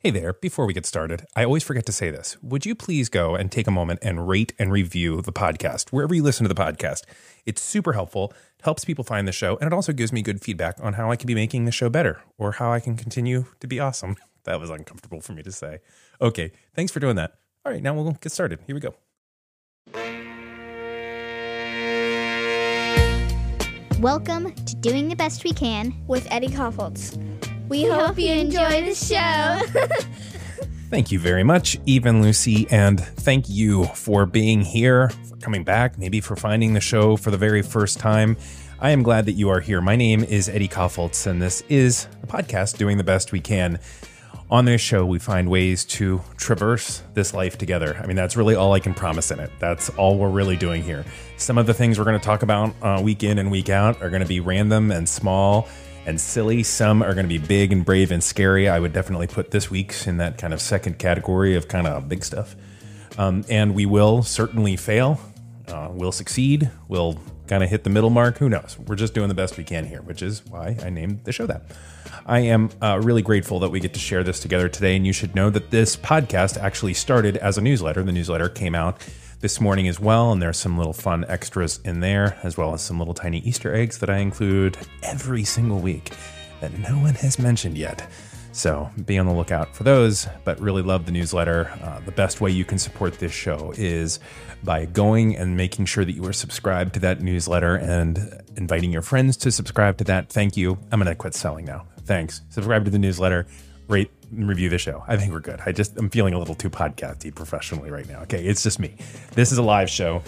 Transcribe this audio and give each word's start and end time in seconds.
Hey 0.00 0.10
there, 0.10 0.32
before 0.32 0.64
we 0.64 0.74
get 0.74 0.86
started, 0.86 1.26
I 1.34 1.42
always 1.42 1.64
forget 1.64 1.84
to 1.86 1.92
say 1.92 2.12
this. 2.12 2.36
Would 2.40 2.64
you 2.64 2.76
please 2.76 3.08
go 3.08 3.34
and 3.34 3.50
take 3.50 3.66
a 3.66 3.72
moment 3.72 3.98
and 4.00 4.28
rate 4.28 4.52
and 4.56 4.70
review 4.70 5.20
the 5.20 5.32
podcast, 5.32 5.90
wherever 5.90 6.14
you 6.14 6.22
listen 6.22 6.44
to 6.46 6.54
the 6.54 6.54
podcast? 6.54 7.02
It's 7.46 7.60
super 7.60 7.94
helpful, 7.94 8.32
helps 8.62 8.84
people 8.84 9.02
find 9.02 9.26
the 9.26 9.32
show, 9.32 9.56
and 9.56 9.66
it 9.66 9.72
also 9.72 9.92
gives 9.92 10.12
me 10.12 10.22
good 10.22 10.40
feedback 10.40 10.76
on 10.80 10.92
how 10.92 11.10
I 11.10 11.16
can 11.16 11.26
be 11.26 11.34
making 11.34 11.64
the 11.64 11.72
show 11.72 11.90
better 11.90 12.22
or 12.38 12.52
how 12.52 12.72
I 12.72 12.78
can 12.78 12.96
continue 12.96 13.46
to 13.58 13.66
be 13.66 13.80
awesome. 13.80 14.14
That 14.44 14.60
was 14.60 14.70
uncomfortable 14.70 15.20
for 15.20 15.32
me 15.32 15.42
to 15.42 15.50
say. 15.52 15.80
Okay, 16.22 16.52
thanks 16.74 16.90
for 16.90 17.00
doing 17.00 17.16
that. 17.16 17.32
All 17.66 17.72
right, 17.72 17.82
now 17.82 17.92
we'll 17.92 18.12
get 18.12 18.30
started. 18.32 18.60
Here 18.66 18.74
we 18.74 18.80
go. 18.80 18.94
Welcome 24.00 24.54
to 24.54 24.76
Doing 24.76 25.08
the 25.08 25.16
Best 25.16 25.42
We 25.44 25.52
Can. 25.52 25.92
with 26.06 26.26
Eddie 26.30 26.48
Kaufholz. 26.48 27.18
We, 27.68 27.84
We 27.84 27.90
hope, 27.90 28.00
hope 28.00 28.18
you 28.18 28.26
you 28.26 28.40
enjoy 28.40 28.84
the 28.84 28.94
show. 28.94 29.60
Thank 30.90 31.12
you 31.12 31.18
very 31.18 31.44
much, 31.44 31.78
Even 31.84 32.22
Lucy, 32.22 32.66
and 32.70 32.98
thank 32.98 33.46
you 33.50 33.84
for 33.88 34.24
being 34.24 34.62
here, 34.62 35.10
for 35.28 35.36
coming 35.36 35.64
back, 35.64 35.98
maybe 35.98 36.22
for 36.22 36.34
finding 36.34 36.72
the 36.72 36.80
show 36.80 37.18
for 37.18 37.30
the 37.30 37.36
very 37.36 37.60
first 37.60 37.98
time. 37.98 38.38
I 38.80 38.92
am 38.92 39.02
glad 39.02 39.26
that 39.26 39.32
you 39.32 39.50
are 39.50 39.60
here. 39.60 39.82
My 39.82 39.96
name 39.96 40.24
is 40.24 40.48
Eddie 40.48 40.66
Kaufholz, 40.66 41.26
and 41.26 41.42
this 41.42 41.62
is 41.68 42.08
a 42.22 42.26
podcast 42.26 42.78
doing 42.78 42.96
the 42.96 43.04
best 43.04 43.32
we 43.32 43.40
can. 43.40 43.80
On 44.50 44.64
this 44.64 44.80
show, 44.80 45.04
we 45.04 45.18
find 45.18 45.50
ways 45.50 45.84
to 45.84 46.22
traverse 46.38 47.02
this 47.12 47.34
life 47.34 47.58
together. 47.58 48.00
I 48.02 48.06
mean, 48.06 48.16
that's 48.16 48.34
really 48.34 48.54
all 48.54 48.72
I 48.72 48.80
can 48.80 48.94
promise 48.94 49.30
in 49.30 49.40
it. 49.40 49.50
That's 49.58 49.90
all 49.90 50.16
we're 50.16 50.30
really 50.30 50.56
doing 50.56 50.82
here. 50.82 51.04
Some 51.36 51.58
of 51.58 51.66
the 51.66 51.74
things 51.74 51.98
we're 51.98 52.06
going 52.06 52.18
to 52.18 52.24
talk 52.24 52.42
about 52.42 52.74
uh, 52.80 53.02
week 53.02 53.24
in 53.24 53.38
and 53.38 53.50
week 53.50 53.68
out 53.68 54.00
are 54.00 54.08
going 54.08 54.22
to 54.22 54.28
be 54.28 54.40
random 54.40 54.90
and 54.90 55.06
small 55.06 55.68
and 56.08 56.18
silly. 56.18 56.62
Some 56.62 57.02
are 57.02 57.12
going 57.12 57.28
to 57.28 57.28
be 57.28 57.36
big 57.36 57.70
and 57.70 57.84
brave 57.84 58.10
and 58.10 58.24
scary. 58.24 58.66
I 58.66 58.80
would 58.80 58.94
definitely 58.94 59.26
put 59.26 59.50
this 59.50 59.70
week's 59.70 60.06
in 60.06 60.16
that 60.16 60.38
kind 60.38 60.54
of 60.54 60.60
second 60.60 60.98
category 60.98 61.54
of 61.54 61.68
kind 61.68 61.86
of 61.86 62.08
big 62.08 62.24
stuff. 62.24 62.56
Um, 63.18 63.44
and 63.50 63.74
we 63.74 63.84
will 63.84 64.22
certainly 64.22 64.74
fail. 64.76 65.20
Uh, 65.66 65.88
we'll 65.92 66.12
succeed. 66.12 66.70
We'll 66.88 67.20
kind 67.46 67.62
of 67.62 67.68
hit 67.68 67.84
the 67.84 67.90
middle 67.90 68.08
mark. 68.08 68.38
Who 68.38 68.48
knows? 68.48 68.78
We're 68.86 68.96
just 68.96 69.12
doing 69.12 69.28
the 69.28 69.34
best 69.34 69.58
we 69.58 69.64
can 69.64 69.84
here, 69.84 70.00
which 70.00 70.22
is 70.22 70.46
why 70.46 70.78
I 70.82 70.88
named 70.88 71.24
the 71.24 71.32
show 71.32 71.46
that. 71.46 71.64
I 72.24 72.40
am 72.40 72.70
uh, 72.80 73.00
really 73.02 73.22
grateful 73.22 73.60
that 73.60 73.68
we 73.68 73.78
get 73.78 73.92
to 73.92 74.00
share 74.00 74.24
this 74.24 74.40
together 74.40 74.70
today. 74.70 74.96
And 74.96 75.06
you 75.06 75.12
should 75.12 75.34
know 75.34 75.50
that 75.50 75.70
this 75.70 75.94
podcast 75.94 76.56
actually 76.56 76.94
started 76.94 77.36
as 77.36 77.58
a 77.58 77.60
newsletter. 77.60 78.02
The 78.02 78.12
newsletter 78.12 78.48
came 78.48 78.74
out 78.74 79.06
this 79.40 79.60
morning 79.60 79.86
as 79.86 80.00
well, 80.00 80.32
and 80.32 80.42
there's 80.42 80.56
some 80.56 80.76
little 80.76 80.92
fun 80.92 81.24
extras 81.28 81.80
in 81.84 82.00
there, 82.00 82.38
as 82.42 82.56
well 82.56 82.74
as 82.74 82.82
some 82.82 82.98
little 82.98 83.14
tiny 83.14 83.38
Easter 83.40 83.74
eggs 83.74 83.98
that 83.98 84.10
I 84.10 84.18
include 84.18 84.76
every 85.02 85.44
single 85.44 85.78
week 85.78 86.12
that 86.60 86.76
no 86.78 86.98
one 86.98 87.14
has 87.14 87.38
mentioned 87.38 87.78
yet. 87.78 88.08
So 88.52 88.90
be 89.06 89.18
on 89.18 89.26
the 89.26 89.32
lookout 89.32 89.76
for 89.76 89.84
those, 89.84 90.26
but 90.44 90.58
really 90.58 90.82
love 90.82 91.06
the 91.06 91.12
newsletter. 91.12 91.70
Uh, 91.80 92.00
the 92.00 92.10
best 92.10 92.40
way 92.40 92.50
you 92.50 92.64
can 92.64 92.78
support 92.78 93.20
this 93.20 93.30
show 93.30 93.72
is 93.76 94.18
by 94.64 94.86
going 94.86 95.36
and 95.36 95.56
making 95.56 95.84
sure 95.84 96.04
that 96.04 96.12
you 96.12 96.24
are 96.26 96.32
subscribed 96.32 96.94
to 96.94 97.00
that 97.00 97.20
newsletter 97.20 97.76
and 97.76 98.42
inviting 98.56 98.90
your 98.90 99.02
friends 99.02 99.36
to 99.36 99.52
subscribe 99.52 99.98
to 99.98 100.04
that. 100.04 100.30
Thank 100.30 100.56
you. 100.56 100.76
I'm 100.90 100.98
going 100.98 101.06
to 101.06 101.14
quit 101.14 101.34
selling 101.34 101.66
now. 101.66 101.86
Thanks. 102.04 102.40
Subscribe 102.48 102.84
to 102.86 102.90
the 102.90 102.98
newsletter, 102.98 103.46
rate 103.86 104.10
review 104.32 104.68
the 104.68 104.78
show. 104.78 105.04
I 105.06 105.16
think 105.16 105.32
we're 105.32 105.40
good. 105.40 105.60
I 105.64 105.72
just, 105.72 105.96
I'm 105.96 106.10
feeling 106.10 106.34
a 106.34 106.38
little 106.38 106.54
too 106.54 106.70
podcasty 106.70 107.34
professionally 107.34 107.90
right 107.90 108.08
now. 108.08 108.20
Okay. 108.22 108.44
It's 108.44 108.62
just 108.62 108.78
me. 108.78 108.96
This 109.32 109.52
is 109.52 109.58
a 109.58 109.62
live 109.62 109.90
show. 109.90 110.22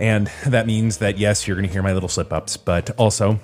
And 0.00 0.30
that 0.46 0.66
means 0.66 0.98
that, 0.98 1.18
yes, 1.18 1.46
you're 1.46 1.56
going 1.56 1.66
to 1.66 1.72
hear 1.72 1.82
my 1.82 1.92
little 1.92 2.08
slip 2.08 2.32
ups, 2.32 2.56
but 2.56 2.90
also 2.98 3.38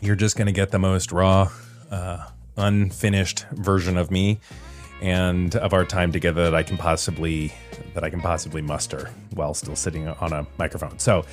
you're 0.00 0.16
just 0.16 0.36
going 0.36 0.46
to 0.46 0.52
get 0.52 0.70
the 0.70 0.78
most 0.78 1.12
raw, 1.12 1.50
uh, 1.90 2.26
unfinished 2.56 3.46
version 3.52 3.96
of 3.96 4.10
me 4.10 4.40
and 5.00 5.56
of 5.56 5.72
our 5.72 5.84
time 5.84 6.12
together 6.12 6.44
that 6.44 6.54
I 6.54 6.62
can 6.62 6.76
possibly 6.76 7.52
that 7.94 8.04
I 8.04 8.10
can 8.10 8.20
possibly 8.20 8.62
muster 8.62 9.10
while 9.34 9.52
still 9.54 9.76
sitting 9.76 10.08
on 10.08 10.32
a 10.32 10.46
microphone. 10.58 10.98
So 10.98 11.24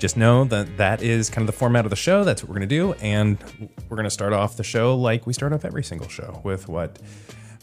just 0.00 0.16
know 0.16 0.44
that 0.44 0.78
that 0.78 1.02
is 1.02 1.28
kind 1.28 1.46
of 1.46 1.54
the 1.54 1.58
format 1.58 1.84
of 1.84 1.90
the 1.90 1.96
show. 1.96 2.24
That's 2.24 2.42
what 2.42 2.48
we're 2.48 2.56
going 2.56 2.68
to 2.68 2.74
do 2.74 2.92
and 2.94 3.38
we're 3.88 3.96
going 3.96 4.04
to 4.04 4.10
start 4.10 4.32
off 4.32 4.56
the 4.56 4.64
show 4.64 4.96
like 4.96 5.26
we 5.26 5.34
start 5.34 5.52
off 5.52 5.64
every 5.64 5.84
single 5.84 6.08
show 6.08 6.40
with 6.42 6.68
what 6.68 6.98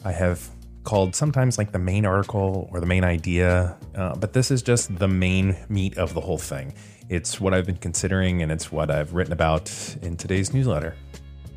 I 0.05 0.11
have 0.11 0.47
called 0.83 1.15
sometimes 1.15 1.57
like 1.57 1.71
the 1.71 1.79
main 1.79 2.05
article 2.05 2.69
or 2.71 2.79
the 2.79 2.85
main 2.85 3.03
idea, 3.03 3.75
uh, 3.95 4.15
but 4.15 4.33
this 4.33 4.51
is 4.51 4.61
just 4.61 4.97
the 4.99 5.07
main 5.07 5.57
meat 5.67 5.97
of 5.97 6.13
the 6.13 6.21
whole 6.21 6.37
thing. 6.37 6.73
It's 7.09 7.41
what 7.41 7.53
I've 7.55 7.65
been 7.65 7.77
considering 7.77 8.43
and 8.43 8.51
it's 8.51 8.71
what 8.71 8.91
I've 8.91 9.13
written 9.13 9.33
about 9.33 9.71
in 10.03 10.15
today's 10.15 10.53
newsletter. 10.53 10.95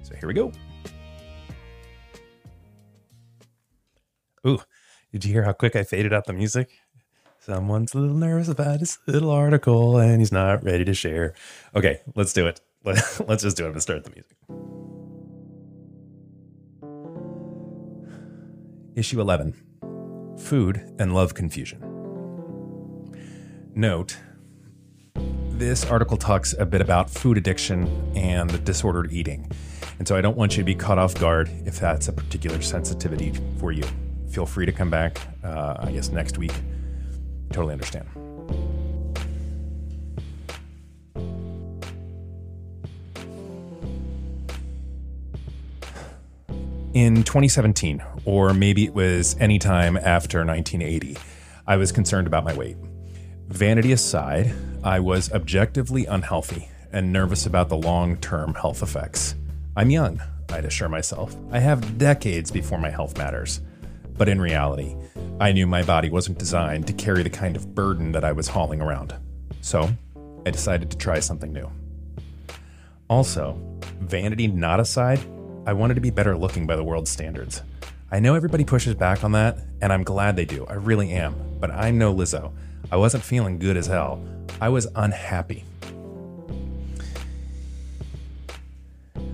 So 0.03 0.15
here 0.17 0.27
we 0.27 0.35
go. 0.35 0.51
Ooh, 4.47 4.61
did 5.13 5.27
you 5.27 5.33
hear 5.33 5.43
how 5.43 5.53
quick 5.53 5.77
I 5.77 5.85
faded 5.85 6.15
out 6.15 6.25
the 6.25 6.33
music? 6.33 6.80
Someone's 7.51 7.95
a 7.95 7.99
little 7.99 8.17
nervous 8.17 8.47
about 8.47 8.79
his 8.79 8.99
little 9.09 9.33
article 9.33 9.99
and 9.99 10.21
he's 10.21 10.31
not 10.31 10.63
ready 10.63 10.85
to 10.85 10.95
share. 10.95 11.35
Okay, 11.75 12.01
let's 12.15 12.33
do 12.33 12.47
it. 12.47 12.61
Let's 12.85 13.43
just 13.43 13.57
do 13.57 13.67
it 13.67 13.73
and 13.73 13.83
start 13.83 14.05
the 14.05 14.11
music. 14.11 14.37
Issue 18.95 19.21
11 19.21 20.37
Food 20.39 20.95
and 21.01 21.13
Love 21.13 21.35
Confusion. 21.35 21.83
Note 23.75 24.17
this 25.51 25.85
article 25.85 26.17
talks 26.17 26.55
a 26.57 26.65
bit 26.65 26.81
about 26.81 27.11
food 27.11 27.37
addiction 27.37 27.89
and 28.17 28.65
disordered 28.65 29.13
eating. 29.13 29.51
And 29.99 30.07
so 30.07 30.17
I 30.17 30.21
don't 30.21 30.37
want 30.37 30.57
you 30.57 30.63
to 30.63 30.65
be 30.65 30.77
caught 30.77 30.99
off 30.99 31.15
guard 31.17 31.51
if 31.67 31.81
that's 31.81 32.07
a 32.07 32.13
particular 32.13 32.63
sensitivity 32.63 33.33
for 33.59 33.73
you. 33.73 33.83
Feel 34.31 34.47
free 34.47 34.67
to 34.67 34.73
come 34.73 34.89
back, 34.89 35.21
uh, 35.43 35.75
I 35.81 35.91
guess, 35.91 36.11
next 36.11 36.39
week. 36.39 36.53
Totally 37.53 37.73
understand. 37.73 38.09
In 46.93 47.23
2017, 47.23 48.03
or 48.25 48.53
maybe 48.53 48.85
it 48.85 48.95
was 48.95 49.37
any 49.39 49.61
time 49.61 49.97
after 49.97 50.45
1980, 50.45 51.17
I 51.67 51.77
was 51.77 51.93
concerned 51.93 52.27
about 52.27 52.43
my 52.43 52.53
weight. 52.53 52.77
Vanity 53.47 53.93
aside, 53.93 54.53
I 54.83 54.99
was 54.99 55.31
objectively 55.33 56.07
unhealthy 56.07 56.69
and 56.93 57.13
nervous 57.13 57.47
about 57.47 57.69
the 57.69 57.77
long 57.77 58.17
term 58.17 58.55
health 58.55 58.83
effects. 58.83 59.37
I'm 59.77 59.91
young, 59.91 60.21
I'd 60.49 60.65
assure 60.65 60.89
myself. 60.89 61.37
I 61.53 61.61
have 61.61 61.97
decades 61.97 62.51
before 62.51 62.79
my 62.79 62.91
health 62.91 63.17
matters. 63.17 63.61
But 64.21 64.29
in 64.29 64.39
reality, 64.39 64.95
I 65.41 65.53
knew 65.53 65.67
my 65.67 65.83
body 65.83 66.11
wasn't 66.11 66.37
designed 66.37 66.87
to 66.89 66.93
carry 66.93 67.23
the 67.23 67.31
kind 67.31 67.57
of 67.57 67.75
burden 67.75 68.13
that 68.13 68.23
I 68.23 68.33
was 68.33 68.49
hauling 68.49 68.83
around. 68.83 69.15
So, 69.63 69.89
I 70.45 70.51
decided 70.51 70.91
to 70.91 70.99
try 70.99 71.21
something 71.21 71.55
new. 71.55 71.73
Also, 73.09 73.59
vanity 73.99 74.47
not 74.47 74.79
aside, 74.79 75.21
I 75.65 75.73
wanted 75.73 75.95
to 75.95 76.03
be 76.03 76.11
better 76.11 76.37
looking 76.37 76.67
by 76.67 76.77
the 76.77 76.85
world's 76.85 77.11
standards. 77.11 77.63
I 78.13 78.21
know 78.21 78.35
everybody 78.35 78.63
pushes 78.63 78.95
back 78.95 79.25
on 79.25 79.33
that, 79.33 79.57
and 79.81 79.91
I'm 79.91 80.05
glad 80.05 80.37
they 80.37 80.45
do. 80.45 80.67
I 80.67 80.75
really 80.75 81.13
am. 81.13 81.35
But 81.59 81.71
I'm 81.71 81.97
no 81.97 82.15
Lizzo. 82.15 82.53
I 82.93 82.99
wasn't 82.99 83.25
feeling 83.25 83.59
good 83.59 83.79
as 83.79 83.87
hell. 83.87 84.23
I 84.61 84.69
was 84.69 84.87
unhappy. 84.97 85.65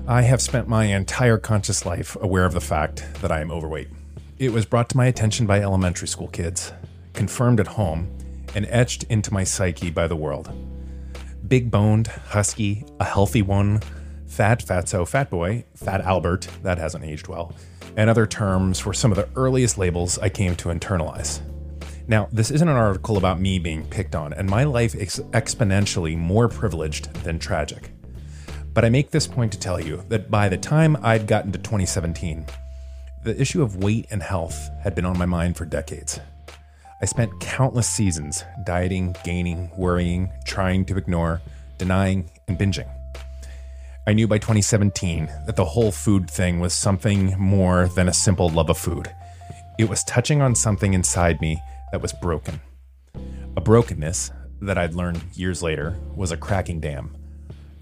I 0.06 0.22
have 0.22 0.40
spent 0.40 0.68
my 0.68 0.84
entire 0.84 1.38
conscious 1.38 1.84
life 1.84 2.16
aware 2.20 2.44
of 2.44 2.52
the 2.52 2.60
fact 2.60 3.04
that 3.20 3.32
I 3.32 3.40
am 3.40 3.50
overweight. 3.50 3.88
It 4.38 4.52
was 4.52 4.66
brought 4.66 4.90
to 4.90 4.98
my 4.98 5.06
attention 5.06 5.46
by 5.46 5.60
elementary 5.60 6.08
school 6.08 6.28
kids, 6.28 6.70
confirmed 7.14 7.58
at 7.58 7.66
home, 7.66 8.14
and 8.54 8.66
etched 8.68 9.04
into 9.04 9.32
my 9.32 9.44
psyche 9.44 9.88
by 9.88 10.06
the 10.06 10.16
world. 10.16 10.50
Big 11.48 11.70
boned, 11.70 12.08
husky, 12.08 12.84
a 13.00 13.04
healthy 13.04 13.40
one, 13.40 13.80
fat, 14.26 14.62
fatso, 14.62 15.08
fat 15.08 15.30
boy, 15.30 15.64
fat 15.74 16.02
Albert, 16.02 16.48
that 16.62 16.76
hasn't 16.76 17.02
aged 17.02 17.28
well, 17.28 17.54
and 17.96 18.10
other 18.10 18.26
terms 18.26 18.84
were 18.84 18.92
some 18.92 19.10
of 19.10 19.16
the 19.16 19.28
earliest 19.36 19.78
labels 19.78 20.18
I 20.18 20.28
came 20.28 20.54
to 20.56 20.68
internalize. 20.68 21.40
Now, 22.06 22.28
this 22.30 22.50
isn't 22.50 22.68
an 22.68 22.76
article 22.76 23.16
about 23.16 23.40
me 23.40 23.58
being 23.58 23.86
picked 23.86 24.14
on, 24.14 24.34
and 24.34 24.50
my 24.50 24.64
life 24.64 24.94
is 24.94 25.18
exponentially 25.30 26.14
more 26.14 26.46
privileged 26.46 27.10
than 27.24 27.38
tragic. 27.38 27.90
But 28.74 28.84
I 28.84 28.90
make 28.90 29.10
this 29.10 29.26
point 29.26 29.50
to 29.52 29.58
tell 29.58 29.80
you 29.80 30.04
that 30.10 30.30
by 30.30 30.50
the 30.50 30.58
time 30.58 30.98
I'd 31.00 31.26
gotten 31.26 31.52
to 31.52 31.58
2017, 31.58 32.44
the 33.26 33.40
issue 33.40 33.60
of 33.60 33.82
weight 33.82 34.06
and 34.12 34.22
health 34.22 34.70
had 34.84 34.94
been 34.94 35.04
on 35.04 35.18
my 35.18 35.26
mind 35.26 35.56
for 35.56 35.64
decades. 35.64 36.20
I 37.02 37.06
spent 37.06 37.40
countless 37.40 37.88
seasons 37.88 38.44
dieting, 38.64 39.16
gaining, 39.24 39.68
worrying, 39.76 40.30
trying 40.44 40.84
to 40.84 40.96
ignore, 40.96 41.42
denying, 41.76 42.30
and 42.46 42.56
binging. 42.56 42.88
I 44.06 44.12
knew 44.12 44.28
by 44.28 44.38
2017 44.38 45.26
that 45.44 45.56
the 45.56 45.64
whole 45.64 45.90
food 45.90 46.30
thing 46.30 46.60
was 46.60 46.72
something 46.72 47.36
more 47.36 47.88
than 47.96 48.08
a 48.08 48.14
simple 48.14 48.48
love 48.48 48.70
of 48.70 48.78
food. 48.78 49.10
It 49.76 49.88
was 49.88 50.04
touching 50.04 50.40
on 50.40 50.54
something 50.54 50.94
inside 50.94 51.40
me 51.40 51.60
that 51.90 52.00
was 52.00 52.12
broken. 52.12 52.60
A 53.56 53.60
brokenness 53.60 54.30
that 54.60 54.78
I'd 54.78 54.94
learned 54.94 55.20
years 55.34 55.64
later 55.64 55.98
was 56.14 56.30
a 56.30 56.36
cracking 56.36 56.78
dam, 56.78 57.16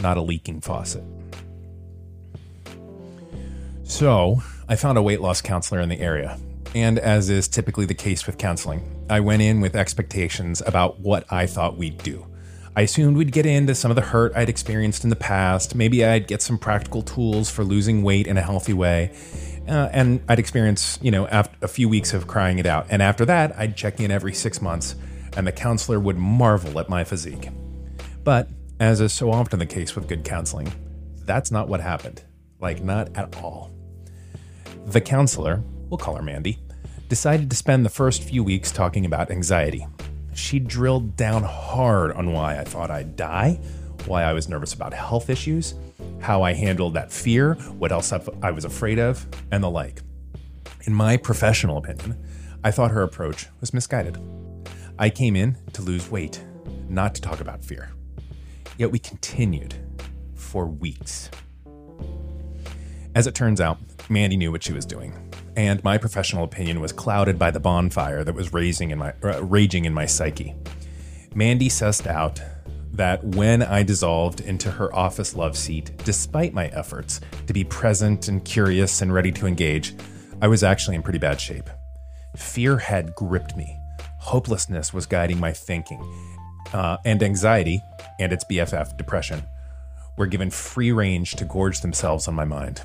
not 0.00 0.16
a 0.16 0.22
leaking 0.22 0.62
faucet. 0.62 1.04
So, 3.82 4.42
I 4.66 4.76
found 4.76 4.96
a 4.96 5.02
weight 5.02 5.20
loss 5.20 5.42
counselor 5.42 5.80
in 5.80 5.88
the 5.88 6.00
area. 6.00 6.38
And 6.74 6.98
as 6.98 7.30
is 7.30 7.48
typically 7.48 7.86
the 7.86 7.94
case 7.94 8.26
with 8.26 8.38
counseling, 8.38 9.06
I 9.10 9.20
went 9.20 9.42
in 9.42 9.60
with 9.60 9.76
expectations 9.76 10.62
about 10.66 11.00
what 11.00 11.30
I 11.30 11.46
thought 11.46 11.76
we'd 11.76 11.98
do. 11.98 12.26
I 12.74 12.82
assumed 12.82 13.16
we'd 13.16 13.30
get 13.30 13.46
into 13.46 13.74
some 13.74 13.92
of 13.92 13.94
the 13.94 14.02
hurt 14.02 14.32
I'd 14.34 14.48
experienced 14.48 15.04
in 15.04 15.10
the 15.10 15.16
past. 15.16 15.74
Maybe 15.74 16.04
I'd 16.04 16.26
get 16.26 16.42
some 16.42 16.58
practical 16.58 17.02
tools 17.02 17.48
for 17.48 17.62
losing 17.62 18.02
weight 18.02 18.26
in 18.26 18.36
a 18.36 18.42
healthy 18.42 18.72
way. 18.72 19.14
Uh, 19.68 19.88
and 19.92 20.20
I'd 20.28 20.40
experience, 20.40 20.98
you 21.00 21.10
know, 21.10 21.26
a 21.26 21.68
few 21.68 21.88
weeks 21.88 22.12
of 22.12 22.26
crying 22.26 22.58
it 22.58 22.66
out. 22.66 22.86
And 22.90 23.00
after 23.00 23.24
that, 23.26 23.56
I'd 23.56 23.76
check 23.76 24.00
in 24.00 24.10
every 24.10 24.34
six 24.34 24.60
months, 24.60 24.96
and 25.36 25.46
the 25.46 25.52
counselor 25.52 26.00
would 26.00 26.18
marvel 26.18 26.80
at 26.80 26.88
my 26.88 27.04
physique. 27.04 27.48
But, 28.24 28.48
as 28.80 29.00
is 29.00 29.12
so 29.12 29.30
often 29.30 29.60
the 29.60 29.66
case 29.66 29.94
with 29.94 30.08
good 30.08 30.24
counseling, 30.24 30.72
that's 31.24 31.50
not 31.50 31.68
what 31.68 31.80
happened. 31.80 32.22
Like, 32.60 32.82
not 32.82 33.16
at 33.16 33.36
all. 33.36 33.70
The 34.86 35.00
counselor, 35.00 35.62
we'll 35.88 35.98
call 35.98 36.16
her 36.16 36.22
Mandy, 36.22 36.58
decided 37.08 37.50
to 37.50 37.56
spend 37.56 37.84
the 37.84 37.90
first 37.90 38.22
few 38.22 38.44
weeks 38.44 38.70
talking 38.70 39.06
about 39.06 39.30
anxiety. 39.30 39.86
She 40.34 40.58
drilled 40.58 41.16
down 41.16 41.42
hard 41.42 42.12
on 42.12 42.32
why 42.32 42.58
I 42.58 42.64
thought 42.64 42.90
I'd 42.90 43.16
die, 43.16 43.60
why 44.06 44.24
I 44.24 44.32
was 44.32 44.48
nervous 44.48 44.74
about 44.74 44.92
health 44.92 45.30
issues, 45.30 45.74
how 46.20 46.42
I 46.42 46.52
handled 46.52 46.94
that 46.94 47.12
fear, 47.12 47.54
what 47.78 47.92
else 47.92 48.12
I 48.12 48.50
was 48.50 48.64
afraid 48.64 48.98
of, 48.98 49.26
and 49.50 49.64
the 49.64 49.70
like. 49.70 50.02
In 50.86 50.92
my 50.92 51.16
professional 51.16 51.78
opinion, 51.78 52.22
I 52.62 52.70
thought 52.70 52.90
her 52.90 53.02
approach 53.02 53.46
was 53.60 53.72
misguided. 53.72 54.18
I 54.98 55.10
came 55.10 55.34
in 55.34 55.56
to 55.72 55.82
lose 55.82 56.10
weight, 56.10 56.44
not 56.88 57.14
to 57.14 57.20
talk 57.20 57.40
about 57.40 57.64
fear. 57.64 57.90
Yet 58.76 58.90
we 58.90 58.98
continued 58.98 59.74
for 60.34 60.66
weeks. 60.66 61.30
As 63.14 63.28
it 63.28 63.34
turns 63.36 63.60
out, 63.60 63.78
Mandy 64.08 64.36
knew 64.36 64.50
what 64.50 64.64
she 64.64 64.72
was 64.72 64.84
doing, 64.84 65.14
and 65.56 65.82
my 65.84 65.98
professional 65.98 66.42
opinion 66.42 66.80
was 66.80 66.92
clouded 66.92 67.38
by 67.38 67.52
the 67.52 67.60
bonfire 67.60 68.24
that 68.24 68.34
was 68.34 68.52
raising 68.52 68.90
in 68.90 68.98
my, 68.98 69.12
uh, 69.22 69.40
raging 69.44 69.84
in 69.84 69.94
my 69.94 70.04
psyche. 70.04 70.54
Mandy 71.32 71.68
sussed 71.68 72.08
out 72.08 72.40
that 72.92 73.22
when 73.22 73.62
I 73.62 73.84
dissolved 73.84 74.40
into 74.40 74.70
her 74.70 74.92
office 74.92 75.36
love 75.36 75.56
seat, 75.56 75.92
despite 76.04 76.54
my 76.54 76.66
efforts 76.68 77.20
to 77.46 77.52
be 77.52 77.62
present 77.62 78.26
and 78.26 78.44
curious 78.44 79.00
and 79.00 79.14
ready 79.14 79.30
to 79.32 79.46
engage, 79.46 79.94
I 80.42 80.48
was 80.48 80.64
actually 80.64 80.96
in 80.96 81.02
pretty 81.02 81.20
bad 81.20 81.40
shape. 81.40 81.70
Fear 82.34 82.78
had 82.78 83.14
gripped 83.14 83.56
me. 83.56 83.78
Hopelessness 84.18 84.92
was 84.92 85.06
guiding 85.06 85.38
my 85.38 85.52
thinking. 85.52 86.02
Uh, 86.72 86.96
and 87.04 87.22
anxiety, 87.22 87.80
and 88.18 88.32
its 88.32 88.44
BFF, 88.50 88.96
depression, 88.96 89.44
were 90.16 90.26
given 90.26 90.50
free 90.50 90.90
range 90.90 91.32
to 91.36 91.44
gorge 91.44 91.80
themselves 91.80 92.26
on 92.26 92.34
my 92.34 92.44
mind. 92.44 92.82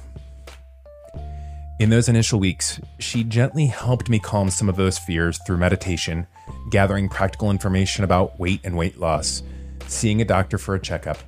In 1.80 1.90
those 1.90 2.10
initial 2.10 2.42
weeks, 2.42 2.82
she 3.00 3.24
gently 3.24 3.68
helped 3.68 4.10
me 4.10 4.20
calm 4.20 4.50
some 4.50 4.68
of 4.68 4.76
those 4.76 4.98
fears 4.98 5.40
through 5.48 5.56
meditation, 5.56 6.28
gathering 6.70 7.08
practical 7.08 7.52
information 7.52 8.04
about 8.04 8.38
weight 8.38 8.60
and 8.66 8.76
weight 8.76 9.00
loss, 9.00 9.44
seeing 9.88 10.22
a 10.22 10.26
doctor 10.26 10.58
for 10.58 10.76
a 10.76 10.80
checkup, 10.80 11.20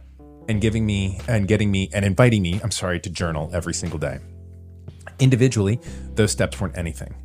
and 0.49 0.59
giving 0.59 0.85
me 0.85 1.21
and 1.29 1.47
getting 1.47 1.71
me 1.71 1.89
and 1.93 2.03
inviting 2.03 2.41
me, 2.41 2.59
I'm 2.61 2.71
sorry, 2.71 2.99
to 2.99 3.09
journal 3.09 3.49
every 3.53 3.73
single 3.73 3.97
day. 3.97 4.19
Individually, 5.19 5.79
those 6.15 6.33
steps 6.33 6.59
weren't 6.59 6.77
anything, 6.77 7.15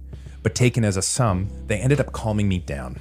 but 0.44 0.54
taken 0.54 0.84
as 0.84 0.96
a 0.96 1.02
sum, 1.02 1.48
they 1.66 1.80
ended 1.80 1.98
up 1.98 2.12
calming 2.12 2.48
me 2.48 2.60
down. 2.60 3.00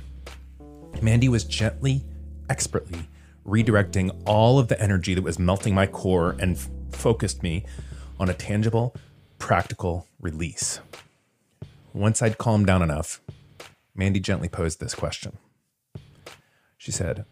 Mandy 1.03 1.29
was 1.29 1.43
gently, 1.43 2.03
expertly 2.49 3.07
redirecting 3.45 4.23
all 4.25 4.57
of 4.57 4.69
the 4.69 4.81
energy 4.81 5.13
that 5.13 5.21
was 5.21 5.37
melting 5.37 5.75
my 5.75 5.85
core 5.85 6.35
and 6.39 6.55
f- 6.57 6.67
focused 6.89 7.43
me 7.43 7.63
on 8.19 8.27
a 8.27 8.33
tangible, 8.33 8.95
practical 9.39 10.07
release. 10.19 10.79
Once 11.93 12.21
I'd 12.21 12.37
calmed 12.37 12.67
down 12.67 12.81
enough, 12.81 13.21
Mandy 13.95 14.19
gently 14.19 14.49
posed 14.49 14.79
this 14.79 14.93
question. 14.93 15.37
She 16.77 16.91
said, 16.91 17.25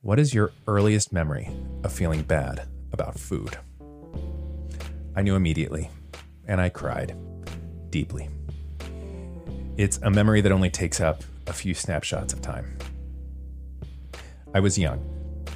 What 0.00 0.18
is 0.18 0.34
your 0.34 0.52
earliest 0.66 1.12
memory 1.12 1.50
of 1.82 1.92
feeling 1.92 2.22
bad 2.22 2.68
about 2.92 3.18
food? 3.18 3.58
I 5.16 5.22
knew 5.22 5.34
immediately, 5.34 5.90
and 6.46 6.60
I 6.60 6.68
cried 6.68 7.16
deeply. 7.90 8.28
It's 9.76 9.98
a 10.02 10.10
memory 10.10 10.40
that 10.42 10.52
only 10.52 10.70
takes 10.70 11.00
up 11.00 11.22
a 11.46 11.52
few 11.52 11.74
snapshots 11.74 12.32
of 12.32 12.40
time. 12.40 12.78
I 14.54 14.60
was 14.60 14.78
young, 14.78 15.02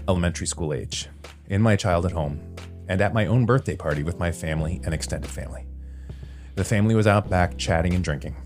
elementary 0.08 0.46
school 0.46 0.72
age, 0.72 1.08
in 1.48 1.62
my 1.62 1.76
childhood 1.76 2.12
home, 2.12 2.40
and 2.88 3.00
at 3.00 3.14
my 3.14 3.26
own 3.26 3.46
birthday 3.46 3.76
party 3.76 4.02
with 4.02 4.18
my 4.18 4.32
family 4.32 4.80
and 4.84 4.94
extended 4.94 5.30
family. 5.30 5.66
The 6.54 6.64
family 6.64 6.94
was 6.94 7.06
out 7.06 7.28
back 7.28 7.58
chatting 7.58 7.94
and 7.94 8.02
drinking. 8.02 8.36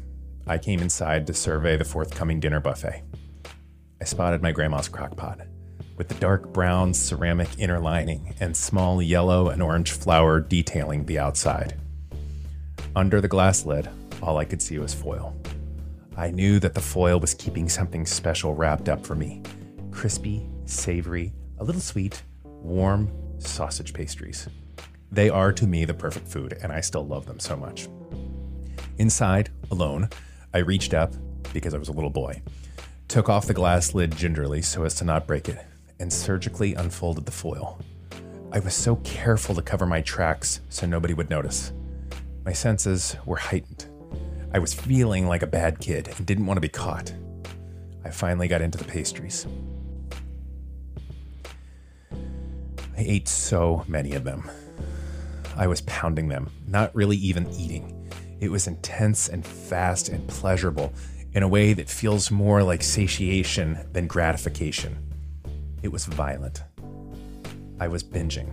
I 0.46 0.58
came 0.58 0.80
inside 0.80 1.26
to 1.26 1.34
survey 1.34 1.76
the 1.76 1.84
forthcoming 1.84 2.40
dinner 2.40 2.60
buffet. 2.60 3.02
I 4.00 4.04
spotted 4.04 4.42
my 4.42 4.52
grandma's 4.52 4.88
crock 4.88 5.16
pot 5.16 5.40
with 6.00 6.08
the 6.08 6.14
dark 6.14 6.50
brown 6.54 6.94
ceramic 6.94 7.50
inner 7.58 7.78
lining 7.78 8.34
and 8.40 8.56
small 8.56 9.02
yellow 9.02 9.50
and 9.50 9.62
orange 9.62 9.92
flower 9.92 10.40
detailing 10.40 11.04
the 11.04 11.18
outside. 11.18 11.76
Under 12.96 13.20
the 13.20 13.28
glass 13.28 13.66
lid, 13.66 13.86
all 14.22 14.38
I 14.38 14.46
could 14.46 14.62
see 14.62 14.78
was 14.78 14.94
foil. 14.94 15.36
I 16.16 16.30
knew 16.30 16.58
that 16.60 16.72
the 16.72 16.80
foil 16.80 17.20
was 17.20 17.34
keeping 17.34 17.68
something 17.68 18.06
special 18.06 18.54
wrapped 18.54 18.88
up 18.88 19.04
for 19.04 19.14
me 19.14 19.42
crispy, 19.90 20.48
savory, 20.64 21.34
a 21.58 21.64
little 21.64 21.82
sweet, 21.82 22.22
warm, 22.44 23.10
sausage 23.48 23.92
pastries. 23.92 24.48
They 25.12 25.28
are 25.28 25.52
to 25.52 25.66
me 25.66 25.84
the 25.84 25.94
perfect 25.94 26.28
food, 26.28 26.58
and 26.62 26.72
I 26.72 26.80
still 26.80 27.06
love 27.06 27.26
them 27.26 27.40
so 27.40 27.56
much. 27.56 27.88
Inside, 28.98 29.50
alone, 29.70 30.08
I 30.54 30.58
reached 30.58 30.94
up, 30.94 31.14
because 31.52 31.74
I 31.74 31.78
was 31.78 31.88
a 31.88 31.92
little 31.92 32.10
boy, 32.10 32.42
took 33.08 33.28
off 33.28 33.46
the 33.46 33.54
glass 33.54 33.94
lid 33.94 34.16
gingerly 34.16 34.62
so 34.62 34.84
as 34.84 34.94
to 34.96 35.04
not 35.04 35.26
break 35.26 35.48
it, 35.48 35.58
and 35.98 36.12
surgically 36.12 36.74
unfolded 36.74 37.26
the 37.26 37.32
foil. 37.32 37.80
I 38.52 38.60
was 38.60 38.74
so 38.74 38.96
careful 38.96 39.54
to 39.54 39.62
cover 39.62 39.86
my 39.86 40.00
tracks 40.00 40.60
so 40.68 40.86
nobody 40.86 41.14
would 41.14 41.30
notice. 41.30 41.72
My 42.44 42.52
senses 42.52 43.16
were 43.24 43.36
heightened. 43.36 43.86
I 44.52 44.58
was 44.58 44.74
feeling 44.74 45.28
like 45.28 45.42
a 45.42 45.46
bad 45.46 45.78
kid 45.78 46.08
and 46.16 46.26
didn't 46.26 46.46
want 46.46 46.56
to 46.56 46.60
be 46.62 46.68
caught. 46.68 47.12
I 48.04 48.10
finally 48.10 48.48
got 48.48 48.62
into 48.62 48.78
the 48.78 48.84
pastries. 48.84 49.46
I 53.00 53.04
ate 53.04 53.28
so 53.28 53.82
many 53.88 54.12
of 54.12 54.24
them. 54.24 54.50
I 55.56 55.66
was 55.68 55.80
pounding 55.80 56.28
them, 56.28 56.50
not 56.68 56.94
really 56.94 57.16
even 57.16 57.48
eating. 57.54 58.06
It 58.40 58.50
was 58.50 58.66
intense 58.66 59.26
and 59.30 59.42
fast 59.42 60.10
and 60.10 60.28
pleasurable 60.28 60.92
in 61.32 61.42
a 61.42 61.48
way 61.48 61.72
that 61.72 61.88
feels 61.88 62.30
more 62.30 62.62
like 62.62 62.82
satiation 62.82 63.78
than 63.94 64.06
gratification. 64.06 64.98
It 65.82 65.88
was 65.88 66.04
violent. 66.04 66.62
I 67.80 67.88
was 67.88 68.04
binging. 68.04 68.50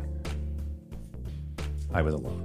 I 1.93 2.01
was 2.01 2.13
alone. 2.13 2.41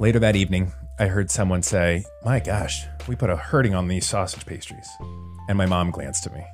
Later 0.00 0.18
that 0.18 0.34
evening, 0.34 0.72
I 0.98 1.06
heard 1.06 1.30
someone 1.30 1.62
say, 1.62 2.04
My 2.24 2.40
gosh, 2.40 2.86
we 3.06 3.14
put 3.14 3.30
a 3.30 3.36
hurting 3.36 3.76
on 3.76 3.86
these 3.86 4.04
sausage 4.04 4.46
pastries. 4.46 4.88
And 5.48 5.56
my 5.56 5.66
mom 5.66 5.92
glanced 5.92 6.26
at 6.26 6.34
me. 6.34 6.44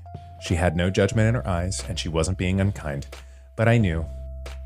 She 0.41 0.55
had 0.55 0.77
no 0.77 0.91
judgment 0.91 1.29
in 1.29 1.35
her 1.35 1.47
eyes, 1.47 1.85
and 1.89 1.99
she 1.99 2.09
wasn't 2.09 2.39
being 2.39 2.61
unkind. 2.61 3.07
But 3.57 3.69
I 3.69 3.79
knew, 3.79 4.07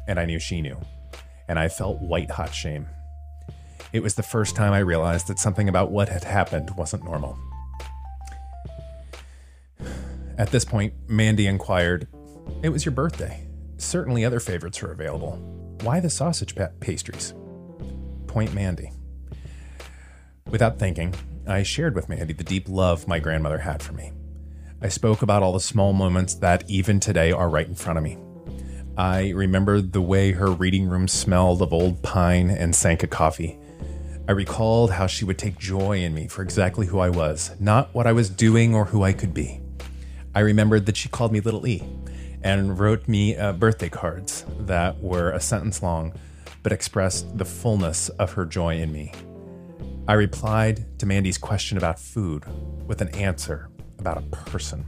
and 0.06 0.18
I 0.20 0.24
knew 0.24 0.38
she 0.38 0.60
knew, 0.60 0.78
and 1.48 1.58
I 1.58 1.68
felt 1.68 2.00
white 2.00 2.30
hot 2.30 2.54
shame. 2.54 2.86
It 3.92 4.02
was 4.02 4.14
the 4.14 4.22
first 4.22 4.56
time 4.56 4.72
I 4.72 4.78
realized 4.78 5.28
that 5.28 5.38
something 5.38 5.68
about 5.68 5.90
what 5.90 6.08
had 6.08 6.24
happened 6.24 6.70
wasn't 6.76 7.04
normal. 7.04 7.38
At 10.38 10.50
this 10.50 10.64
point, 10.64 10.94
Mandy 11.08 11.46
inquired, 11.46 12.08
It 12.62 12.70
was 12.70 12.84
your 12.84 12.92
birthday. 12.92 13.46
Certainly 13.76 14.24
other 14.24 14.40
favorites 14.40 14.82
are 14.82 14.92
available. 14.92 15.36
Why 15.82 16.00
the 16.00 16.10
sausage 16.10 16.54
pa- 16.54 16.70
pastries? 16.80 17.34
Point 18.26 18.54
Mandy. 18.54 18.92
Without 20.50 20.78
thinking, 20.78 21.14
I 21.46 21.62
shared 21.62 21.94
with 21.94 22.08
Mandy 22.08 22.32
the 22.32 22.44
deep 22.44 22.68
love 22.68 23.06
my 23.08 23.18
grandmother 23.18 23.58
had 23.58 23.82
for 23.82 23.92
me. 23.92 24.12
I 24.84 24.88
spoke 24.88 25.22
about 25.22 25.44
all 25.44 25.52
the 25.52 25.60
small 25.60 25.92
moments 25.92 26.34
that 26.34 26.68
even 26.68 26.98
today 26.98 27.30
are 27.30 27.48
right 27.48 27.68
in 27.68 27.76
front 27.76 27.98
of 27.98 28.02
me. 28.02 28.18
I 28.96 29.30
remembered 29.30 29.92
the 29.92 30.02
way 30.02 30.32
her 30.32 30.50
reading 30.50 30.88
room 30.88 31.06
smelled 31.06 31.62
of 31.62 31.72
old 31.72 32.02
pine 32.02 32.50
and 32.50 32.74
Sanka 32.74 33.06
coffee. 33.06 33.60
I 34.26 34.32
recalled 34.32 34.90
how 34.90 35.06
she 35.06 35.24
would 35.24 35.38
take 35.38 35.56
joy 35.56 35.98
in 35.98 36.14
me 36.14 36.26
for 36.26 36.42
exactly 36.42 36.88
who 36.88 36.98
I 36.98 37.10
was, 37.10 37.52
not 37.60 37.94
what 37.94 38.08
I 38.08 38.12
was 38.12 38.28
doing 38.28 38.74
or 38.74 38.86
who 38.86 39.04
I 39.04 39.12
could 39.12 39.32
be. 39.32 39.60
I 40.34 40.40
remembered 40.40 40.86
that 40.86 40.96
she 40.96 41.08
called 41.08 41.30
me 41.30 41.38
Little 41.38 41.64
E 41.64 41.84
and 42.42 42.76
wrote 42.76 43.06
me 43.06 43.36
uh, 43.36 43.52
birthday 43.52 43.88
cards 43.88 44.44
that 44.58 45.00
were 45.00 45.30
a 45.30 45.40
sentence 45.40 45.80
long 45.80 46.12
but 46.64 46.72
expressed 46.72 47.38
the 47.38 47.44
fullness 47.44 48.08
of 48.08 48.32
her 48.32 48.44
joy 48.44 48.78
in 48.78 48.92
me. 48.92 49.12
I 50.08 50.14
replied 50.14 50.98
to 50.98 51.06
Mandy's 51.06 51.38
question 51.38 51.78
about 51.78 52.00
food 52.00 52.44
with 52.88 53.00
an 53.00 53.14
answer 53.14 53.68
about 54.02 54.18
a 54.18 54.22
person. 54.50 54.84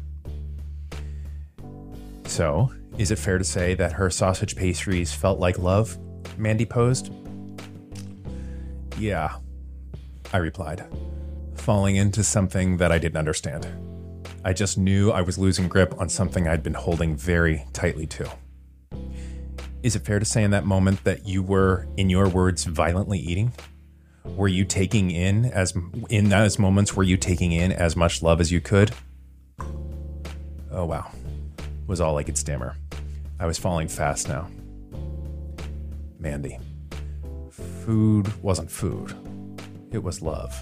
So, 2.26 2.71
is 2.99 3.11
it 3.11 3.18
fair 3.18 3.38
to 3.38 3.44
say 3.44 3.75
that 3.75 3.92
her 3.92 4.11
sausage 4.11 4.56
pastries 4.56 5.12
felt 5.12 5.38
like 5.38 5.56
love? 5.56 5.97
Mandy 6.37 6.66
posed. 6.66 7.12
Yeah, 8.99 9.37
I 10.33 10.38
replied, 10.38 10.85
falling 11.54 11.97
into 11.97 12.25
something 12.25 12.76
that 12.78 12.90
I 12.90 12.99
didn't 12.99 13.18
understand. 13.18 13.68
I 14.44 14.52
just 14.52 14.76
knew 14.76 15.11
I 15.11 15.23
was 15.23 15.38
losing 15.38 15.68
grip 15.68 15.94
on 15.99 16.09
something 16.09 16.49
I'd 16.49 16.62
been 16.62 16.75
holding 16.75 17.16
very 17.16 17.64
tightly 17.73 18.06
to. 18.09 18.30
Is 19.85 19.94
it 19.94 20.04
fair 20.04 20.18
to 20.18 20.25
say 20.25 20.42
in 20.42 20.50
that 20.50 20.66
moment 20.66 21.04
that 21.04 21.26
you 21.26 21.42
were, 21.42 21.87
in 21.97 22.11
your 22.11 22.28
words, 22.28 22.64
violently 22.64 23.18
eating? 23.18 23.52
Were 24.24 24.48
you 24.48 24.64
taking 24.64 25.10
in 25.10 25.44
as 25.46 25.74
in 26.08 26.28
those 26.28 26.58
moments 26.58 26.94
were 26.94 27.02
you 27.02 27.16
taking 27.16 27.52
in 27.52 27.72
as 27.72 27.94
much 27.94 28.22
love 28.22 28.40
as 28.40 28.50
you 28.50 28.60
could? 28.60 28.92
Oh 30.70 30.86
wow. 30.86 31.10
Was 31.86 32.00
all 32.00 32.16
I 32.16 32.22
could 32.22 32.38
stammer. 32.38 32.76
I 33.38 33.46
was 33.46 33.58
falling 33.58 33.88
fast 33.88 34.28
now. 34.28 34.48
Mandy. 36.18 36.58
Food 37.84 38.42
wasn't 38.42 38.70
food. 38.70 39.14
It 39.92 40.02
was 40.02 40.22
love. 40.22 40.60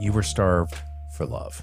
You 0.00 0.12
were 0.12 0.22
starved 0.22 0.74
for 1.16 1.24
love. 1.24 1.62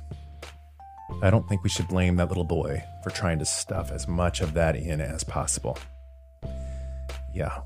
I 1.21 1.29
don't 1.29 1.47
think 1.47 1.63
we 1.63 1.69
should 1.69 1.87
blame 1.87 2.15
that 2.15 2.29
little 2.29 2.45
boy 2.45 2.81
for 3.03 3.09
trying 3.09 3.39
to 3.39 3.45
stuff 3.45 3.91
as 3.91 4.07
much 4.07 4.41
of 4.41 4.53
that 4.53 4.75
in 4.75 5.01
as 5.01 5.23
possible. 5.23 5.77
Yeah, 7.33 7.61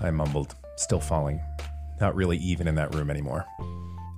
I 0.00 0.10
mumbled, 0.10 0.54
still 0.78 1.00
falling, 1.00 1.40
not 2.00 2.14
really 2.14 2.36
even 2.38 2.68
in 2.68 2.74
that 2.76 2.94
room 2.94 3.10
anymore. 3.10 3.44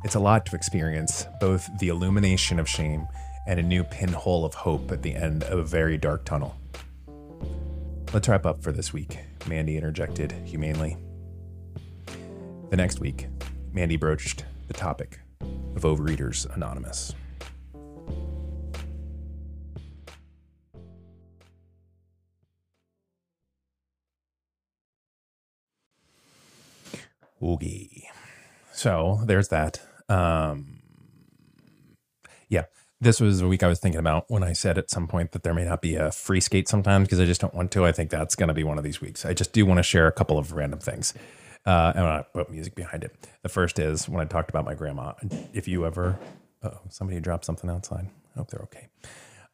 It's 0.05 0.15
a 0.15 0.21
lot 0.21 0.47
to 0.47 0.57
experience, 0.57 1.27
both 1.41 1.69
the 1.79 1.89
illumination 1.89 2.59
of 2.59 2.69
shame 2.69 3.07
and 3.47 3.59
a 3.59 3.63
new 3.63 3.85
pinhole 3.85 4.45
of 4.45 4.55
hope 4.55 4.93
at 4.93 5.03
the 5.03 5.15
end 5.15 5.45
of 5.45 5.59
a 5.59 5.65
very 5.65 5.99
dark 5.99 6.25
tunnel. 6.25 6.57
Let's 8.13 8.29
wrap 8.29 8.47
up 8.47 8.63
for 8.63 8.73
this 8.73 8.93
week, 8.93 9.19
Mandy 9.47 9.77
interjected 9.77 10.33
humanely. 10.45 10.97
The 12.71 12.77
next 12.77 13.01
week, 13.01 13.29
Mandy 13.73 13.97
broached 13.97 14.45
the 14.69 14.75
topic 14.75 15.21
of 15.41 15.83
Overeaters 15.83 16.53
Anonymous. 16.55 17.15
Oogie. 27.43 28.09
So 28.73 29.21
there's 29.25 29.49
that. 29.49 29.81
Um, 30.09 30.81
yeah, 32.49 32.65
this 33.01 33.21
was 33.21 33.41
a 33.41 33.49
week 33.49 33.63
I 33.63 33.69
was 33.69 33.79
thinking 33.79 33.99
about 33.99 34.25
when 34.29 34.43
I 34.43 34.53
said 34.53 34.79
at 34.79 34.91
some 34.91 35.07
point 35.07 35.33
that 35.33 35.43
there 35.43 35.55
may 35.55 35.65
not 35.65 35.81
be 35.83 35.95
a 35.95 36.11
free 36.11 36.41
skate 36.41 36.69
sometimes 36.69 37.07
because 37.07 37.21
I 37.21 37.25
just 37.25 37.41
don't 37.41 37.55
want 37.55 37.71
to. 37.73 37.85
I 37.85 37.93
think 37.93 38.11
that's 38.11 38.35
going 38.35 38.49
to 38.49 38.55
be 38.55 38.65
one 38.65 38.79
of 38.79 38.85
these 38.85 39.01
weeks. 39.01 39.25
I 39.25 39.35
just 39.35 39.53
do 39.53 39.65
want 39.65 39.79
to 39.79 39.83
share 39.83 40.07
a 40.07 40.13
couple 40.13 40.39
of 40.39 40.53
random 40.53 40.81
things. 40.81 41.15
Uh, 41.67 41.93
and 41.95 42.05
I 42.05 42.25
put 42.33 42.51
music 42.51 42.75
behind 42.75 43.05
it. 43.05 43.15
The 43.43 43.49
first 43.49 43.79
is 43.79 44.09
when 44.09 44.21
I 44.21 44.25
talked 44.25 44.51
about 44.51 44.65
my 44.65 44.75
grandma. 44.75 45.13
If 45.53 45.69
you 45.69 45.85
ever, 45.85 46.19
somebody 46.89 47.21
dropped 47.21 47.45
something 47.45 47.69
outside. 47.69 48.09
I 48.35 48.39
hope 48.39 48.51
they're 48.51 48.63
okay. 48.63 48.89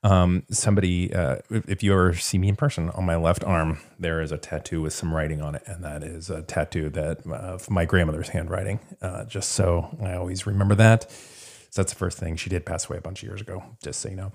Um, 0.07 0.45
somebody, 0.51 1.13
uh, 1.13 1.39
if 1.51 1.83
you 1.83 1.93
ever 1.93 2.15
see 2.15 2.39
me 2.39 2.49
in 2.49 2.55
person, 2.55 2.91
on 2.91 3.05
my 3.05 3.17
left 3.17 3.43
arm 3.43 3.81
there 3.99 4.23
is 4.23 4.31
a 4.31 4.39
tattoo 4.39 4.81
with 4.81 4.93
some 4.93 5.13
writing 5.13 5.43
on 5.43 5.57
it, 5.57 5.65
and 5.67 5.83
that 5.83 6.05
is 6.05 6.31
a 6.31 6.43
tattoo 6.43 6.91
that 6.91 7.27
uh, 7.27 7.35
of 7.35 7.69
my 7.69 7.85
grandmother's 7.85 8.29
handwriting. 8.29 8.79
Uh, 9.03 9.25
just 9.25 9.51
so 9.51 9.97
I 10.01 10.15
always 10.15 10.47
remember 10.47 10.77
that. 10.77 11.11
So 11.11 11.83
that's 11.83 11.93
the 11.93 11.99
first 11.99 12.19
thing. 12.19 12.37
She 12.37 12.49
did 12.49 12.65
pass 12.65 12.89
away 12.89 12.99
a 12.99 13.01
bunch 13.01 13.25
of 13.25 13.29
years 13.29 13.41
ago. 13.41 13.65
Just 13.83 14.01
so 14.01 14.09
you 14.09 14.15
know. 14.15 14.33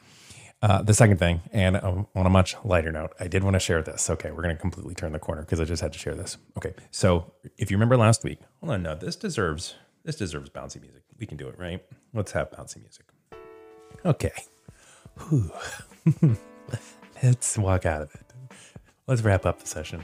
Uh, 0.62 0.82
the 0.82 0.94
second 0.94 1.20
thing, 1.20 1.40
and 1.54 1.78
on 1.78 2.06
a 2.16 2.30
much 2.30 2.58
lighter 2.66 2.92
note, 2.92 3.14
I 3.18 3.28
did 3.28 3.42
want 3.42 3.54
to 3.54 3.60
share 3.60 3.82
this. 3.82 4.10
Okay, 4.10 4.30
we're 4.30 4.44
going 4.44 4.56
to 4.56 4.62
completely 4.62 4.94
turn 4.94 5.14
the 5.14 5.20
corner 5.20 5.42
because 5.42 5.62
I 5.62 5.64
just 5.64 5.82
had 5.82 5.94
to 5.94 6.00
share 6.00 6.16
this. 6.16 6.38
Okay, 6.58 6.74
so 6.92 7.32
if 7.58 7.72
you 7.72 7.78
remember 7.78 7.96
last 7.96 8.26
week, 8.26 8.40
hold 8.60 8.74
on, 8.74 8.84
no, 8.84 8.94
this 8.94 9.16
deserves 9.16 9.76
this 10.04 10.18
deserves 10.18 10.50
bouncy 10.50 10.82
music. 10.82 11.04
We 11.18 11.26
can 11.26 11.38
do 11.38 11.48
it, 11.48 11.58
right? 11.58 11.82
Let's 12.14 12.34
have 12.34 12.52
bouncy 12.52 12.82
music. 12.82 13.06
Okay. 14.06 14.34
Let's 17.24 17.58
walk 17.58 17.86
out 17.86 18.02
of 18.02 18.16
it. 18.16 18.22
Let's 19.08 19.22
wrap 19.22 19.46
up 19.46 19.60
the 19.60 19.68
session. 19.68 20.04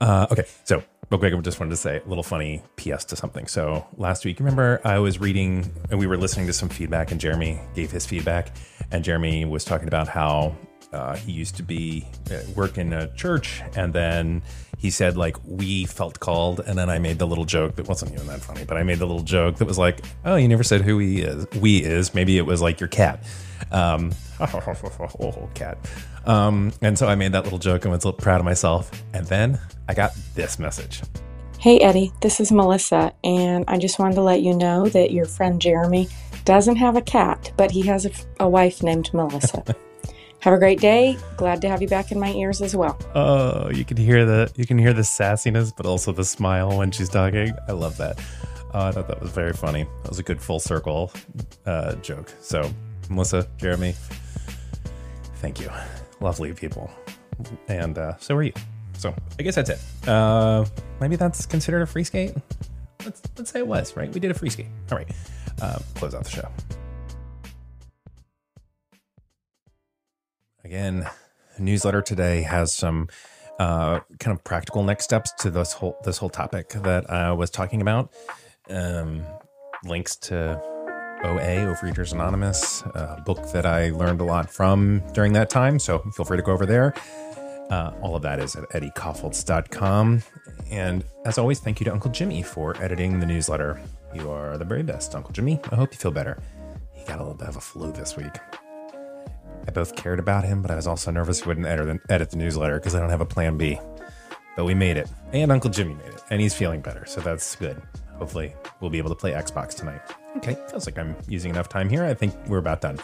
Uh, 0.00 0.26
okay, 0.30 0.44
so 0.64 0.82
real 1.10 1.18
quick, 1.18 1.34
I 1.34 1.40
just 1.40 1.60
wanted 1.60 1.70
to 1.70 1.76
say 1.76 2.00
a 2.04 2.08
little 2.08 2.24
funny 2.24 2.62
PS 2.76 3.04
to 3.06 3.16
something. 3.16 3.46
So 3.46 3.86
last 3.96 4.24
week, 4.24 4.38
remember 4.38 4.80
I 4.84 4.98
was 4.98 5.20
reading 5.20 5.70
and 5.90 5.98
we 5.98 6.06
were 6.06 6.16
listening 6.16 6.46
to 6.46 6.52
some 6.52 6.68
feedback, 6.68 7.12
and 7.12 7.20
Jeremy 7.20 7.60
gave 7.74 7.90
his 7.90 8.06
feedback, 8.06 8.56
and 8.90 9.04
Jeremy 9.04 9.44
was 9.44 9.64
talking 9.64 9.88
about 9.88 10.08
how 10.08 10.56
uh, 10.92 11.16
he 11.16 11.32
used 11.32 11.56
to 11.56 11.62
be 11.62 12.06
uh, 12.30 12.38
work 12.54 12.78
in 12.78 12.92
a 12.92 13.14
church, 13.14 13.62
and 13.76 13.92
then 13.92 14.42
he 14.78 14.90
said 14.90 15.16
like 15.16 15.36
we 15.46 15.84
felt 15.84 16.18
called, 16.20 16.60
and 16.60 16.76
then 16.76 16.90
I 16.90 16.98
made 16.98 17.18
the 17.18 17.26
little 17.26 17.44
joke 17.44 17.76
that 17.76 17.88
wasn't 17.88 18.12
even 18.12 18.26
that 18.26 18.40
funny, 18.40 18.64
but 18.64 18.76
I 18.76 18.82
made 18.82 18.98
the 18.98 19.06
little 19.06 19.22
joke 19.22 19.56
that 19.56 19.66
was 19.66 19.78
like, 19.78 20.04
oh, 20.24 20.36
you 20.36 20.48
never 20.48 20.64
said 20.64 20.80
who 20.80 20.98
he 20.98 21.22
is. 21.22 21.46
We 21.60 21.82
is 21.82 22.14
maybe 22.14 22.38
it 22.38 22.46
was 22.46 22.60
like 22.60 22.80
your 22.80 22.88
cat. 22.88 23.24
Um, 23.70 24.12
oh, 24.40 25.48
cat. 25.54 25.78
Um, 26.26 26.72
and 26.80 26.98
so 26.98 27.08
I 27.08 27.14
made 27.14 27.32
that 27.32 27.44
little 27.44 27.58
joke 27.58 27.84
and 27.84 27.92
was 27.92 28.04
a 28.04 28.08
little 28.08 28.20
proud 28.20 28.40
of 28.40 28.44
myself. 28.44 28.90
And 29.12 29.26
then 29.26 29.58
I 29.88 29.94
got 29.94 30.12
this 30.34 30.58
message. 30.58 31.02
Hey, 31.58 31.78
Eddie, 31.78 32.12
this 32.20 32.40
is 32.40 32.50
Melissa, 32.50 33.12
and 33.22 33.64
I 33.68 33.78
just 33.78 34.00
wanted 34.00 34.16
to 34.16 34.22
let 34.22 34.42
you 34.42 34.52
know 34.52 34.88
that 34.88 35.12
your 35.12 35.26
friend 35.26 35.60
Jeremy 35.60 36.08
doesn't 36.44 36.74
have 36.74 36.96
a 36.96 37.00
cat, 37.00 37.52
but 37.56 37.70
he 37.70 37.82
has 37.82 38.04
a, 38.04 38.10
a 38.40 38.48
wife 38.48 38.82
named 38.82 39.14
Melissa. 39.14 39.62
have 40.40 40.52
a 40.52 40.58
great 40.58 40.80
day. 40.80 41.16
Glad 41.36 41.60
to 41.62 41.68
have 41.68 41.80
you 41.80 41.86
back 41.86 42.10
in 42.10 42.18
my 42.18 42.32
ears 42.32 42.60
as 42.60 42.74
well. 42.74 42.98
Oh, 43.14 43.70
you 43.70 43.84
can 43.84 43.96
hear 43.96 44.24
the 44.24 44.50
you 44.56 44.66
can 44.66 44.76
hear 44.76 44.92
the 44.92 45.02
sassiness, 45.02 45.72
but 45.76 45.86
also 45.86 46.10
the 46.10 46.24
smile 46.24 46.76
when 46.76 46.90
she's 46.90 47.08
talking. 47.08 47.52
I 47.68 47.72
love 47.72 47.96
that. 47.98 48.18
Oh, 48.74 48.86
I 48.88 48.90
thought 48.90 49.06
that 49.06 49.20
was 49.20 49.30
very 49.30 49.52
funny. 49.52 49.84
That 50.02 50.08
was 50.08 50.18
a 50.18 50.24
good 50.24 50.42
full 50.42 50.58
circle 50.58 51.12
uh, 51.64 51.94
joke. 51.96 52.32
So, 52.40 52.68
Melissa, 53.10 53.46
Jeremy, 53.58 53.94
thank 55.36 55.60
you. 55.60 55.70
Lovely 56.20 56.52
people, 56.52 56.90
and 57.68 57.98
uh, 57.98 58.16
so 58.18 58.36
are 58.36 58.42
you. 58.42 58.52
So 58.96 59.14
I 59.38 59.42
guess 59.42 59.56
that's 59.56 59.70
it. 59.70 60.08
Uh, 60.08 60.64
maybe 61.00 61.16
that's 61.16 61.46
considered 61.46 61.82
a 61.82 61.86
free 61.86 62.04
skate. 62.04 62.34
Let's 63.04 63.22
let's 63.36 63.50
say 63.50 63.58
it 63.60 63.66
was 63.66 63.96
right. 63.96 64.12
We 64.12 64.20
did 64.20 64.30
a 64.30 64.34
free 64.34 64.50
skate. 64.50 64.68
All 64.90 64.98
right. 64.98 65.10
Uh, 65.60 65.78
close 65.94 66.14
out 66.14 66.24
the 66.24 66.30
show. 66.30 66.48
Again, 70.64 71.08
newsletter 71.58 72.02
today 72.02 72.42
has 72.42 72.72
some 72.72 73.08
uh, 73.58 74.00
kind 74.20 74.36
of 74.36 74.44
practical 74.44 74.82
next 74.82 75.04
steps 75.04 75.32
to 75.40 75.50
this 75.50 75.72
whole 75.72 75.98
this 76.04 76.18
whole 76.18 76.30
topic 76.30 76.70
that 76.70 77.10
I 77.10 77.32
was 77.32 77.50
talking 77.50 77.80
about. 77.82 78.12
Um, 78.70 79.24
links 79.84 80.16
to 80.16 80.62
OA, 81.24 81.66
Overeaters 81.74 82.12
Anonymous, 82.12 82.82
a 82.94 83.22
book 83.24 83.50
that 83.52 83.66
I 83.66 83.90
learned 83.90 84.20
a 84.20 84.24
lot 84.24 84.50
from 84.50 85.02
during 85.12 85.32
that 85.34 85.50
time. 85.50 85.78
So 85.78 85.98
feel 86.16 86.24
free 86.24 86.36
to 86.36 86.42
go 86.42 86.52
over 86.52 86.66
there. 86.66 86.94
Uh, 87.70 87.92
all 88.02 88.14
of 88.14 88.22
that 88.22 88.38
is 88.38 88.54
at 88.56 88.68
eddiekaufholz.com. 88.70 90.22
And 90.70 91.04
as 91.24 91.38
always, 91.38 91.60
thank 91.60 91.80
you 91.80 91.84
to 91.84 91.92
Uncle 91.92 92.10
Jimmy 92.10 92.42
for 92.42 92.76
editing 92.82 93.20
the 93.20 93.26
newsletter. 93.26 93.80
You 94.14 94.30
are 94.30 94.58
the 94.58 94.64
very 94.64 94.82
best, 94.82 95.14
Uncle 95.14 95.32
Jimmy. 95.32 95.58
I 95.70 95.76
hope 95.76 95.92
you 95.92 95.98
feel 95.98 96.10
better. 96.10 96.38
He 96.92 97.04
got 97.06 97.16
a 97.18 97.22
little 97.22 97.34
bit 97.34 97.48
of 97.48 97.56
a 97.56 97.60
flu 97.60 97.92
this 97.92 98.16
week. 98.16 98.36
I 99.66 99.70
both 99.70 99.94
cared 99.94 100.18
about 100.18 100.44
him, 100.44 100.60
but 100.60 100.70
I 100.70 100.76
was 100.76 100.86
also 100.86 101.10
nervous 101.10 101.40
he 101.40 101.48
wouldn't 101.48 101.66
edit 102.10 102.30
the 102.30 102.36
newsletter 102.36 102.78
because 102.78 102.94
I 102.94 103.00
don't 103.00 103.10
have 103.10 103.20
a 103.20 103.26
plan 103.26 103.56
B. 103.56 103.78
But 104.56 104.64
we 104.64 104.74
made 104.74 104.96
it, 104.98 105.08
and 105.32 105.50
Uncle 105.50 105.70
Jimmy 105.70 105.94
made 105.94 106.08
it, 106.08 106.22
and 106.30 106.40
he's 106.40 106.52
feeling 106.52 106.82
better, 106.82 107.06
so 107.06 107.20
that's 107.20 107.56
good. 107.56 107.80
Hopefully, 108.16 108.54
we'll 108.80 108.90
be 108.90 108.98
able 108.98 109.10
to 109.10 109.16
play 109.16 109.32
Xbox 109.32 109.74
tonight. 109.74 110.00
Okay, 110.36 110.56
feels 110.70 110.86
like 110.86 110.98
I'm 110.98 111.16
using 111.28 111.50
enough 111.50 111.68
time 111.68 111.88
here. 111.88 112.04
I 112.04 112.14
think 112.14 112.34
we're 112.46 112.58
about 112.58 112.80
done 112.80 112.98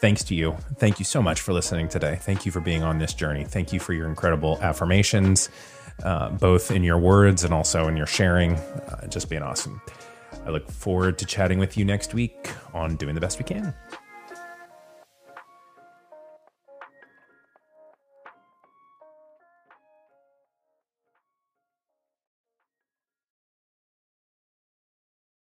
thanks 0.00 0.24
to 0.24 0.34
you. 0.34 0.56
Thank 0.76 0.98
you 0.98 1.04
so 1.04 1.22
much 1.22 1.42
for 1.42 1.52
listening 1.52 1.88
today. 1.88 2.16
Thank 2.20 2.46
you 2.46 2.52
for 2.52 2.60
being 2.60 2.82
on 2.82 2.98
this 2.98 3.12
journey. 3.12 3.44
Thank 3.44 3.72
you 3.72 3.78
for 3.78 3.92
your 3.92 4.08
incredible 4.08 4.58
affirmations, 4.62 5.50
uh, 6.02 6.30
both 6.30 6.70
in 6.70 6.82
your 6.82 6.98
words 6.98 7.44
and 7.44 7.52
also 7.52 7.86
in 7.86 7.96
your 7.96 8.06
sharing. 8.06 8.54
Uh, 8.54 9.06
just 9.08 9.28
being 9.28 9.42
awesome. 9.42 9.80
I 10.46 10.50
look 10.50 10.70
forward 10.70 11.18
to 11.18 11.26
chatting 11.26 11.58
with 11.58 11.76
you 11.76 11.84
next 11.84 12.14
week 12.14 12.50
on 12.72 12.96
Doing 12.96 13.14
the 13.14 13.20
Best 13.20 13.38
We 13.38 13.44
Can. 13.44 13.74